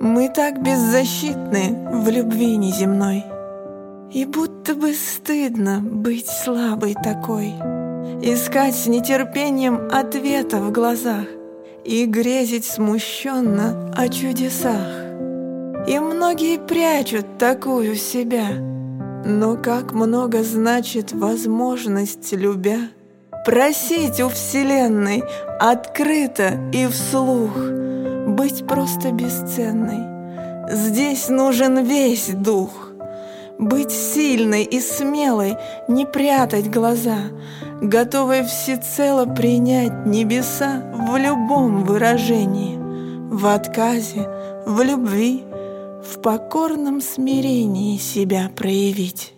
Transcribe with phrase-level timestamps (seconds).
[0.00, 3.24] Мы так беззащитны в любви неземной.
[4.12, 7.48] И будто бы стыдно быть слабой такой,
[8.22, 11.26] Искать с нетерпением ответа в глазах
[11.84, 14.88] И грезить смущенно о чудесах.
[15.88, 18.50] И многие прячут такую себя,
[19.26, 22.88] Но как много значит возможность, любя,
[23.44, 25.24] Просить у Вселенной
[25.58, 27.58] открыто и вслух—
[28.48, 30.74] быть просто бесценной.
[30.74, 32.70] Здесь нужен весь дух.
[33.58, 35.56] Быть сильной и смелой,
[35.88, 37.18] не прятать глаза,
[37.82, 42.78] готовой всецело принять небеса в любом выражении,
[43.30, 44.28] в отказе,
[44.64, 45.44] в любви,
[46.02, 49.34] в покорном смирении себя проявить.